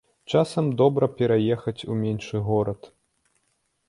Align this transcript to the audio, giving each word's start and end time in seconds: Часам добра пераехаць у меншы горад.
Часам 0.37 0.69
добра 0.81 1.09
пераехаць 1.19 1.85
у 1.91 1.97
меншы 1.99 2.41
горад. 2.47 2.89